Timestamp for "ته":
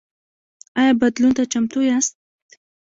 1.37-1.43